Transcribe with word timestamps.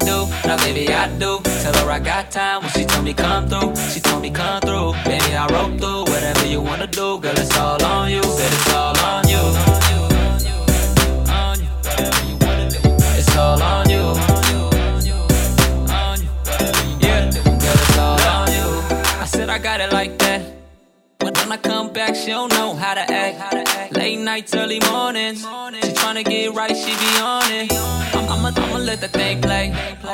now 0.00 0.56
baby 0.58 0.92
I 0.92 1.08
do. 1.18 1.40
Tell 1.62 1.74
her 1.74 1.90
I 1.90 1.98
got 1.98 2.30
time 2.30 2.62
when 2.62 2.70
she 2.72 2.84
told 2.84 3.04
me 3.04 3.14
come 3.14 3.48
through. 3.48 3.74
She 3.92 4.00
told 4.00 4.22
me 4.22 4.30
come 4.30 4.60
through, 4.60 4.92
baby 5.04 5.34
I 5.34 5.46
roll 5.52 5.76
through. 5.78 6.04
Whatever 6.12 6.46
you 6.46 6.60
wanna 6.60 6.86
do, 6.86 7.18
girl 7.18 7.38
it's 7.38 7.56
all 7.58 7.82
on 7.84 8.10
you. 8.10 8.22
Said 8.22 8.52
it's 8.52 8.72
all 8.74 8.96
on 8.98 9.28
you. 9.28 9.42
Do, 9.88 9.98
it's 13.18 13.36
all 13.36 13.62
on 13.62 13.88
you. 13.88 14.04
Yeah, 17.00 17.30
girl 17.30 17.78
it's 17.84 17.98
all 17.98 18.20
on 18.20 18.52
you. 18.52 18.68
I 19.20 19.26
said 19.26 19.48
I 19.48 19.58
got 19.58 19.80
it 19.80 19.92
like 19.92 20.18
that. 20.18 20.42
But 21.18 21.38
when 21.38 21.52
I 21.52 21.56
come 21.56 21.92
back, 21.92 22.14
she 22.16 22.28
don't 22.30 22.52
know 22.52 22.74
how 22.74 22.94
to 22.94 23.00
act. 23.00 23.94
Late 23.96 24.18
nights, 24.18 24.54
early 24.54 24.80
mornings. 24.90 25.40
She 25.40 25.92
tryna 26.00 26.24
get 26.24 26.52
right, 26.54 26.76
she 26.76 26.92
be 27.02 27.20
on 27.20 27.50
it. 27.52 27.72
I'm, 28.14 28.28
I'ma, 28.28 28.50
I'ma 28.56 28.78
let 28.78 29.00
the 29.00 29.08
thing 29.08 29.31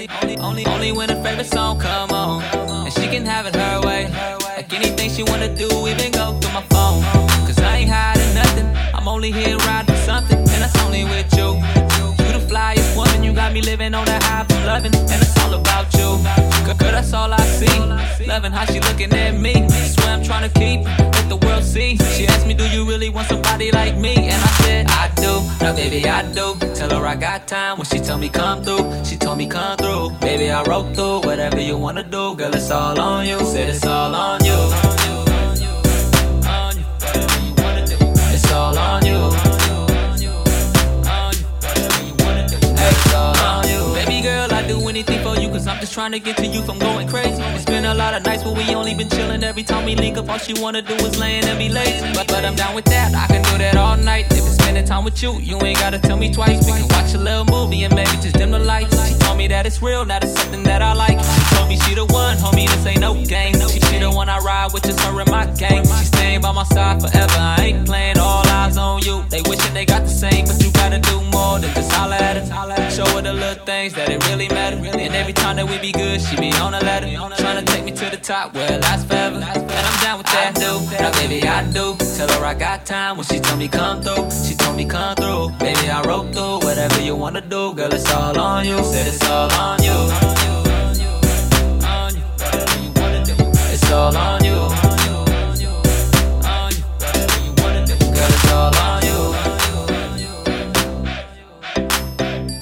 Only, 0.00 0.38
only, 0.38 0.66
only 0.66 0.92
when 0.92 1.10
her 1.10 1.22
favorite 1.22 1.46
song 1.46 1.78
come 1.78 2.10
on. 2.10 2.42
And 2.86 2.92
she 2.94 3.06
can 3.06 3.26
have 3.26 3.44
it 3.44 3.54
her 3.54 3.82
way. 3.82 4.08
Like 4.56 4.72
anything 4.72 5.10
she 5.10 5.22
wanna 5.22 5.54
do, 5.54 5.68
even 5.88 6.10
go 6.12 6.38
through 6.40 6.54
my 6.54 6.62
phone. 6.70 7.02
Cause 7.44 7.58
I 7.58 7.78
ain't 7.78 7.90
hiding 7.90 8.34
nothing. 8.34 8.66
I'm 8.94 9.06
only 9.06 9.30
here 9.30 9.58
riding 9.58 9.94
for 9.94 10.00
something. 10.00 10.38
And 10.38 10.48
that's 10.48 10.74
only 10.84 11.04
with 11.04 11.30
you. 11.36 11.60
You 12.24 12.32
the 12.32 12.46
flyest 12.48 12.96
woman, 12.96 13.22
you 13.22 13.34
got 13.34 13.52
me 13.52 13.60
living 13.60 13.92
on 13.92 14.06
that 14.06 14.22
high 14.22 14.44
from 14.44 14.64
loving. 14.64 14.94
And 14.94 15.20
it's 15.20 15.38
all 15.44 15.52
about 15.52 15.92
you. 15.92 16.16
Girl, 16.64 16.76
girl, 16.76 16.92
that's 16.92 17.12
all 17.12 17.30
I 17.34 17.44
see. 17.58 18.24
Loving 18.24 18.52
how 18.52 18.64
she 18.64 18.80
looking 18.80 19.12
at 19.12 19.34
me. 19.38 19.68
Swear 19.68 20.14
I'm 20.14 20.22
trying 20.22 20.50
to 20.50 20.58
keep, 20.58 20.82
let 20.86 21.28
the 21.28 21.36
world 21.36 21.62
see. 21.62 21.98
She 22.16 22.26
asked 22.26 22.46
me, 22.46 22.54
Do 22.54 22.66
you 22.70 22.88
really 22.88 23.10
want 23.10 23.28
somebody 23.28 23.70
like 23.70 23.98
me? 23.98 24.14
And 24.16 24.42
I 24.42 24.59
Baby, 25.76 26.06
I 26.08 26.22
do. 26.32 26.56
Tell 26.74 26.90
her 26.90 27.06
I 27.06 27.16
got 27.16 27.46
time 27.48 27.78
when 27.78 27.86
she 27.86 27.98
tell 28.00 28.18
me 28.18 28.28
come 28.28 28.62
through. 28.62 29.04
She 29.04 29.16
told 29.16 29.38
me 29.38 29.46
come 29.46 29.76
through. 29.76 30.10
Baby, 30.20 30.50
I 30.50 30.62
wrote 30.64 30.94
through. 30.94 31.20
Whatever 31.20 31.60
you 31.60 31.76
wanna 31.76 32.02
do, 32.02 32.34
girl, 32.34 32.54
it's 32.54 32.70
all 32.70 33.00
on 33.00 33.26
you. 33.26 33.38
Said 33.40 33.70
it's 33.70 33.86
all 33.86 34.14
on 34.14 34.44
you. 34.44 34.52
It's 38.32 38.52
all 38.52 38.76
on 38.78 39.04
you. 39.06 39.30
It's 42.76 43.14
all 43.14 43.36
on 43.36 43.68
you. 43.68 43.94
Baby 43.94 44.22
girl, 44.22 44.52
I 44.52 44.66
do 44.66 44.88
anything 44.88 45.22
for 45.22 45.40
you, 45.40 45.48
cause 45.48 45.66
I'm 45.66 45.78
just 45.80 45.94
trying 45.94 46.12
to 46.12 46.18
get 46.18 46.36
to 46.38 46.46
you 46.46 46.62
from 46.62 46.78
going 46.78 47.08
crazy. 47.08 47.42
It's 47.54 47.64
been 47.64 47.84
a 47.84 47.94
lot 47.94 48.14
of 48.14 48.24
nights 48.24 48.44
where 48.44 48.54
we 48.54 48.74
only 48.74 48.94
been 48.94 49.08
chilling. 49.08 49.42
Every 49.44 49.62
time 49.62 49.84
we 49.84 49.94
link 49.94 50.18
up, 50.18 50.28
all 50.28 50.38
she 50.38 50.52
wanna 50.60 50.82
do 50.82 50.94
is 50.94 51.18
laying 51.18 51.44
and 51.44 51.58
be 51.58 51.68
lazy. 51.68 52.12
But, 52.12 52.26
but 52.28 52.44
I'm 52.44 52.56
down 52.56 52.74
with 52.74 52.86
that, 52.86 53.14
I 53.14 53.26
can 53.28 53.42
do 53.44 53.58
that 53.58 53.69
time 55.00 55.04
with 55.04 55.22
you, 55.22 55.40
you 55.40 55.56
ain't 55.64 55.78
gotta 55.78 55.98
tell 55.98 56.16
me 56.16 56.30
twice. 56.30 56.64
We 56.66 56.72
can 56.72 56.88
watch 56.88 57.14
a 57.14 57.18
little 57.18 57.44
movie 57.46 57.84
and 57.84 57.94
maybe 57.94 58.10
just 58.20 58.36
dim 58.36 58.50
the 58.50 58.58
lights. 58.58 58.94
She 59.08 59.14
told 59.18 59.38
me 59.38 59.48
that 59.48 59.64
it's 59.66 59.80
real, 59.80 60.04
that 60.04 60.22
it's 60.24 60.34
something 60.38 60.62
that 60.64 60.82
I 60.82 60.92
like. 60.92 61.18
She 61.18 61.56
told 61.56 61.68
me 61.68 61.76
she 61.78 61.94
the 61.94 62.04
one, 62.04 62.36
homie, 62.36 62.68
this 62.68 62.84
ain't 62.86 63.00
no 63.00 63.14
game. 63.24 63.54
She, 63.54 63.80
she 63.80 63.98
the 63.98 64.10
one 64.10 64.28
I 64.28 64.38
ride 64.38 64.72
with, 64.72 64.82
just 64.82 65.00
her 65.00 65.20
and 65.20 65.30
my 65.30 65.46
gang. 65.56 65.84
She 65.84 66.04
staying 66.04 66.42
by 66.42 66.52
my 66.52 66.64
side 66.64 67.00
forever, 67.00 67.38
I 67.38 67.56
ain't 67.60 67.86
playing 67.86 68.18
all 68.18 68.46
eyes 68.48 68.76
on 68.76 69.00
you. 69.02 69.24
They 69.30 69.42
wishing 69.42 69.72
they 69.72 69.86
got 69.86 70.02
the 70.02 70.14
same, 70.24 70.44
but 70.46 70.62
you 70.62 70.70
gotta 70.72 70.98
do 70.98 71.16
more 71.32 71.58
than 71.58 71.72
just 71.74 71.90
holler 71.92 72.16
at 72.16 72.36
her. 72.36 72.90
Show 72.90 73.06
her 73.14 73.22
the 73.22 73.32
little 73.32 73.64
things 73.64 73.94
that 73.94 74.10
it 74.10 74.20
really 74.28 74.48
matter. 74.48 74.76
And 74.76 75.14
every 75.14 75.32
time 75.32 75.56
that 75.56 75.66
we 75.68 75.78
be 75.78 75.92
good, 75.92 76.20
she 76.20 76.36
be 76.36 76.52
on 76.60 76.74
a 76.74 76.80
ladder. 76.80 77.06
Trying 77.38 77.64
to 77.64 77.72
take 77.72 77.84
me 77.84 77.92
to 77.92 78.10
the 78.10 78.16
top 78.16 78.54
where 78.54 78.70
it 78.72 78.82
lasts 78.82 79.06
forever. 79.06 79.36
And 79.36 79.86
I'm 79.88 80.00
down 80.02 80.18
with 80.18 80.26
that. 80.26 80.54
Do. 80.56 80.80
Now, 80.98 81.12
baby, 81.12 81.46
I 81.46 81.64
do. 81.70 81.96
Tell 82.16 82.28
her 82.28 82.44
I 82.44 82.54
got 82.54 82.84
time 82.84 83.16
when 83.16 83.24
she 83.24 83.38
told 83.38 83.58
me 83.58 83.68
come 83.68 84.02
through. 84.02 84.28
She 84.44 84.54
told 84.54 84.69
you 87.10 87.16
wanna 87.16 87.40
do, 87.40 87.74
girl, 87.74 87.92
it's 87.92 88.08
all 88.12 88.38
on 88.38 88.64
you. 88.64 88.78
Said 88.84 89.08
it's 89.08 89.28
all 89.28 89.52
on 89.52 89.82
you. 89.82 89.90
It's 93.72 93.90
all 93.90 94.16
on 94.16 94.44
you. 94.44 94.60
Girl, 98.14 98.32
it's 98.36 98.52
all 98.52 98.76
on 98.86 99.02
you. 99.08 99.18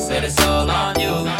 Said 0.00 0.24
it's 0.24 0.40
all 0.40 0.70
on 0.70 0.98
you. 0.98 1.31